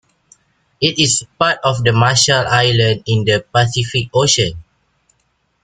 [0.81, 4.53] It is part of the Marshall Islands in the Pacific Ocean.